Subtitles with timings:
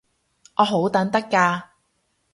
[0.55, 1.61] 我好等得㗎